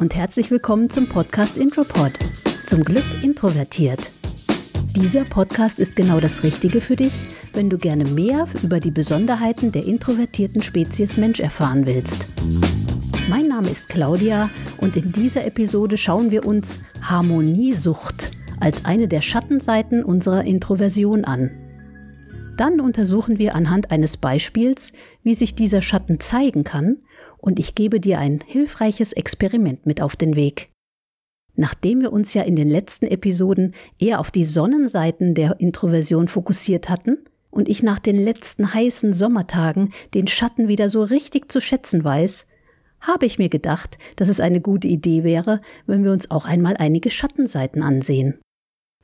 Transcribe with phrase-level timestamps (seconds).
[0.00, 2.12] und herzlich willkommen zum Podcast Intropod.
[2.66, 4.10] Zum Glück introvertiert.
[4.94, 7.14] Dieser Podcast ist genau das Richtige für dich,
[7.54, 12.26] wenn du gerne mehr über die Besonderheiten der introvertierten Spezies Mensch erfahren willst.
[13.30, 19.22] Mein Name ist Claudia und in dieser Episode schauen wir uns Harmoniesucht als eine der
[19.22, 21.50] Schattenseiten unserer Introversion an.
[22.58, 26.98] Dann untersuchen wir anhand eines Beispiels, wie sich dieser Schatten zeigen kann
[27.38, 30.70] und ich gebe dir ein hilfreiches Experiment mit auf den Weg.
[31.54, 36.88] Nachdem wir uns ja in den letzten Episoden eher auf die Sonnenseiten der Introversion fokussiert
[36.90, 37.18] hatten
[37.50, 42.46] und ich nach den letzten heißen Sommertagen den Schatten wieder so richtig zu schätzen weiß,
[43.00, 46.76] habe ich mir gedacht, dass es eine gute Idee wäre, wenn wir uns auch einmal
[46.76, 48.38] einige Schattenseiten ansehen.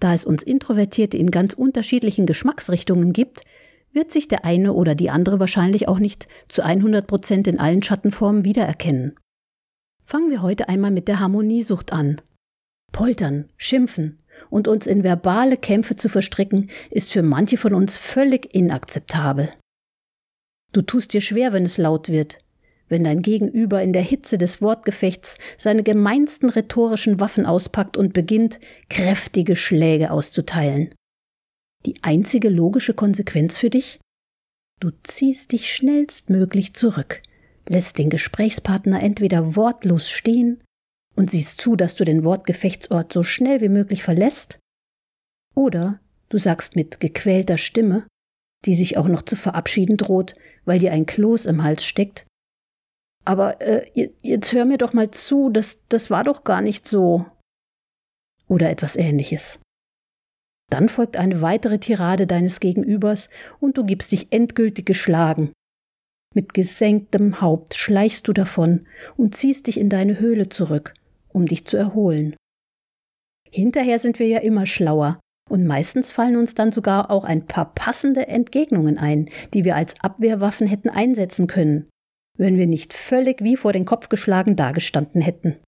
[0.00, 3.42] Da es uns Introvertierte in ganz unterschiedlichen Geschmacksrichtungen gibt,
[3.92, 7.82] wird sich der eine oder die andere wahrscheinlich auch nicht zu 100 Prozent in allen
[7.82, 9.16] Schattenformen wiedererkennen.
[10.04, 12.20] Fangen wir heute einmal mit der Harmoniesucht an.
[12.90, 14.18] Poltern, schimpfen
[14.50, 19.50] und uns in verbale Kämpfe zu verstricken, ist für manche von uns völlig inakzeptabel.
[20.72, 22.38] Du tust dir schwer, wenn es laut wird,
[22.88, 28.58] wenn dein Gegenüber in der Hitze des Wortgefechts seine gemeinsten rhetorischen Waffen auspackt und beginnt,
[28.88, 30.94] kräftige Schläge auszuteilen
[31.86, 34.00] die einzige logische Konsequenz für dich?
[34.80, 37.22] Du ziehst dich schnellstmöglich zurück,
[37.68, 40.62] lässt den Gesprächspartner entweder wortlos stehen
[41.14, 44.58] und siehst zu, dass du den Wortgefechtsort so schnell wie möglich verlässt,
[45.54, 48.06] oder du sagst mit gequälter Stimme,
[48.64, 52.26] die sich auch noch zu verabschieden droht, weil dir ein Kloß im Hals steckt,
[53.24, 57.26] aber äh, jetzt hör mir doch mal zu, das, das war doch gar nicht so.
[58.48, 59.60] Oder etwas ähnliches.
[60.72, 63.28] Dann folgt eine weitere Tirade deines Gegenübers
[63.60, 65.52] und du gibst dich endgültig geschlagen.
[66.34, 68.86] Mit gesenktem Haupt schleichst du davon
[69.18, 70.94] und ziehst dich in deine Höhle zurück,
[71.28, 72.36] um dich zu erholen.
[73.50, 77.74] Hinterher sind wir ja immer schlauer, und meistens fallen uns dann sogar auch ein paar
[77.74, 81.90] passende Entgegnungen ein, die wir als Abwehrwaffen hätten einsetzen können,
[82.38, 85.58] wenn wir nicht völlig wie vor den Kopf geschlagen dagestanden hätten.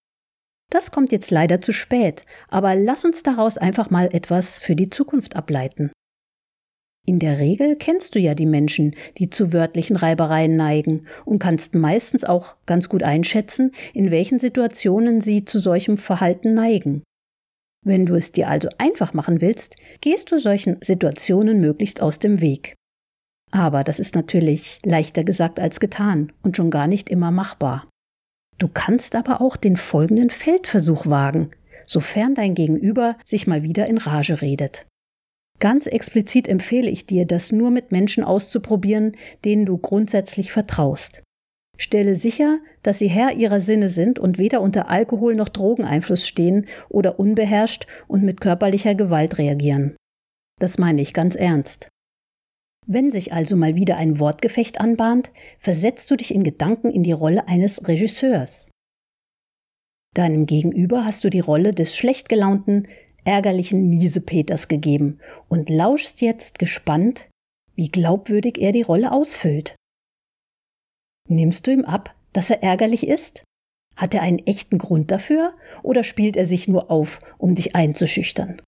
[0.71, 4.91] Das kommt jetzt leider zu spät, aber lass uns daraus einfach mal etwas für die
[4.91, 5.93] Zukunft ableiten.
[7.07, 11.75] In der Regel kennst du ja die Menschen, die zu wörtlichen Reibereien neigen und kannst
[11.75, 17.03] meistens auch ganz gut einschätzen, in welchen Situationen sie zu solchem Verhalten neigen.
[17.85, 22.41] Wenn du es dir also einfach machen willst, gehst du solchen Situationen möglichst aus dem
[22.41, 22.75] Weg.
[23.51, 27.87] Aber das ist natürlich leichter gesagt als getan und schon gar nicht immer machbar.
[28.59, 31.51] Du kannst aber auch den folgenden Feldversuch wagen,
[31.87, 34.87] sofern dein Gegenüber sich mal wieder in Rage redet.
[35.61, 41.23] Ganz explizit empfehle ich dir, das nur mit Menschen auszuprobieren, denen du grundsätzlich vertraust.
[41.77, 46.67] Stelle sicher, dass sie Herr ihrer Sinne sind und weder unter Alkohol noch Drogeneinfluss stehen
[46.89, 49.97] oder unbeherrscht und mit körperlicher Gewalt reagieren.
[50.61, 51.89] Das meine ich ganz ernst.
[52.87, 57.13] Wenn sich also mal wieder ein Wortgefecht anbahnt, versetzt du dich in Gedanken in die
[57.13, 58.71] Rolle eines Regisseurs.
[60.15, 62.87] Deinem Gegenüber hast du die Rolle des schlecht gelaunten,
[63.25, 65.19] ärgerlichen Miesepeters gegeben
[65.49, 67.31] und lauschst jetzt gespannt,
[67.75, 69.75] wie glaubwürdig er die Rolle ausfüllt.
[71.29, 73.45] Nimmst du ihm ab, dass er ärgerlich ist?
[73.97, 78.61] Hat er einen echten Grund dafür oder spielt er sich nur auf, um dich einzuschüchtern?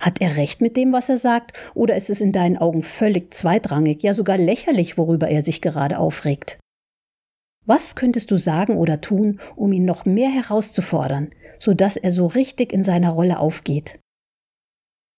[0.00, 3.34] Hat er recht mit dem, was er sagt, oder ist es in deinen Augen völlig
[3.34, 6.58] zweitrangig, ja sogar lächerlich, worüber er sich gerade aufregt?
[7.66, 12.26] Was könntest du sagen oder tun, um ihn noch mehr herauszufordern, so dass er so
[12.26, 14.00] richtig in seiner Rolle aufgeht?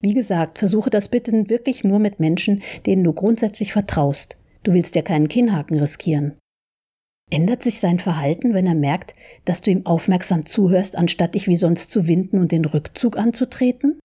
[0.00, 4.36] Wie gesagt, versuche das bitte wirklich nur mit Menschen, denen du grundsätzlich vertraust.
[4.64, 6.36] Du willst ja keinen Kinnhaken riskieren.
[7.30, 9.14] Ändert sich sein Verhalten, wenn er merkt,
[9.44, 14.00] dass du ihm aufmerksam zuhörst, anstatt dich wie sonst zu winden und den Rückzug anzutreten?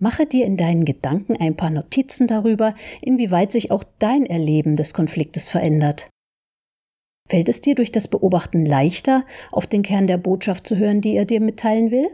[0.00, 4.92] Mache dir in deinen Gedanken ein paar Notizen darüber, inwieweit sich auch dein Erleben des
[4.92, 6.10] Konfliktes verändert.
[7.28, 11.16] Fällt es dir durch das Beobachten leichter, auf den Kern der Botschaft zu hören, die
[11.16, 12.08] er dir mitteilen will?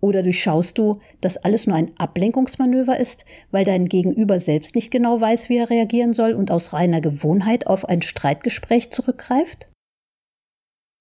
[0.00, 5.20] Oder durchschaust du, dass alles nur ein Ablenkungsmanöver ist, weil dein Gegenüber selbst nicht genau
[5.20, 9.68] weiß, wie er reagieren soll und aus reiner Gewohnheit auf ein Streitgespräch zurückgreift?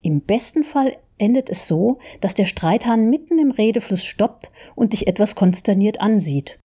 [0.03, 5.07] Im besten Fall endet es so, dass der Streithahn mitten im Redefluss stoppt und dich
[5.07, 6.59] etwas konsterniert ansieht.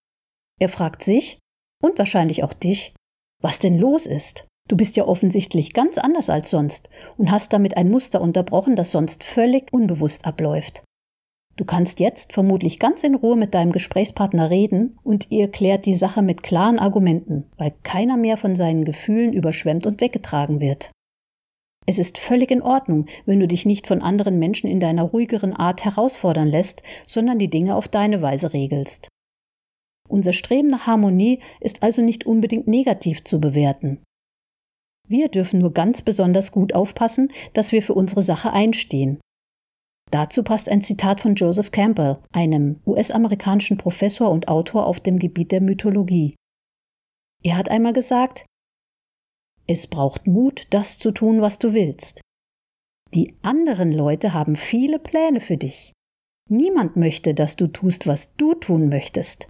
[0.61, 1.39] Er fragt sich
[1.83, 2.95] und wahrscheinlich auch dich,
[3.43, 4.47] was denn los ist.
[4.69, 8.93] Du bist ja offensichtlich ganz anders als sonst und hast damit ein Muster unterbrochen, das
[8.93, 10.83] sonst völlig unbewusst abläuft.
[11.57, 15.97] Du kannst jetzt vermutlich ganz in Ruhe mit deinem Gesprächspartner reden und ihr klärt die
[15.97, 20.91] Sache mit klaren Argumenten, weil keiner mehr von seinen Gefühlen überschwemmt und weggetragen wird.
[21.87, 25.53] Es ist völlig in Ordnung, wenn du dich nicht von anderen Menschen in deiner ruhigeren
[25.53, 29.09] Art herausfordern lässt, sondern die Dinge auf deine Weise regelst.
[30.09, 34.03] Unser Streben nach Harmonie ist also nicht unbedingt negativ zu bewerten.
[35.09, 39.21] Wir dürfen nur ganz besonders gut aufpassen, dass wir für unsere Sache einstehen.
[40.11, 45.51] Dazu passt ein Zitat von Joseph Campbell, einem US-amerikanischen Professor und Autor auf dem Gebiet
[45.51, 46.37] der Mythologie.
[47.43, 48.45] Er hat einmal gesagt,
[49.67, 52.21] es braucht Mut, das zu tun, was du willst.
[53.15, 55.93] Die anderen Leute haben viele Pläne für dich.
[56.49, 59.49] Niemand möchte, dass du tust, was du tun möchtest.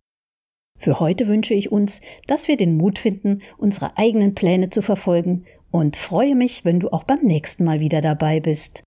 [0.78, 5.44] Für heute wünsche ich uns, dass wir den Mut finden, unsere eigenen Pläne zu verfolgen
[5.70, 8.82] und freue mich, wenn du auch beim nächsten Mal wieder dabei bist.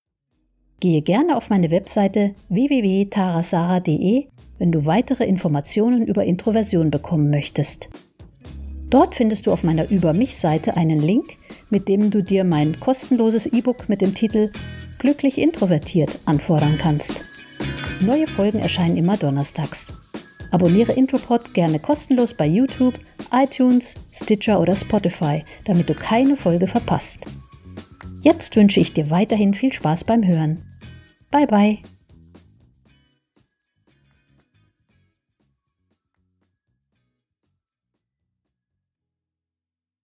[0.82, 7.90] Gehe gerne auf meine Webseite www.tarasara.de, wenn du weitere Informationen über Introversion bekommen möchtest.
[8.96, 11.36] Dort findest du auf meiner Über mich-Seite einen Link,
[11.70, 14.54] mit dem du dir mein kostenloses E-Book mit dem Titel
[15.00, 17.26] Glücklich introvertiert anfordern kannst.
[18.00, 19.88] Neue Folgen erscheinen immer donnerstags.
[20.52, 22.98] Abonniere Intropod gerne kostenlos bei YouTube,
[23.34, 27.26] iTunes, Stitcher oder Spotify, damit du keine Folge verpasst.
[28.22, 30.64] Jetzt wünsche ich dir weiterhin viel Spaß beim Hören.
[31.32, 31.80] Bye bye.